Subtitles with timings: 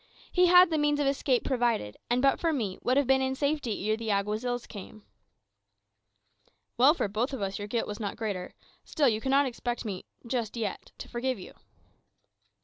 [0.31, 3.35] He had the means of escape provided, and but for me would have been in
[3.35, 5.05] safety ere the Alguazils came."
[6.75, 8.55] "Well for both of us your guilt was not greater.
[8.83, 11.53] Still, you cannot expect me just yet to forgive you."